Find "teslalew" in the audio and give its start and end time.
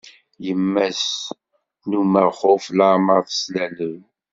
3.27-3.99